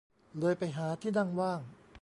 [0.39, 1.59] เลยไปหาที่นั่งว่าง